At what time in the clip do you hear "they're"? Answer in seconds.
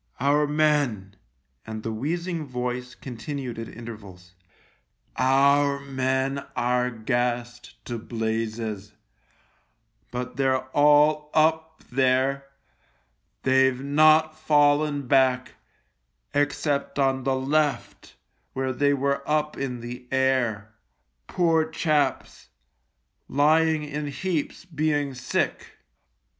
10.37-10.65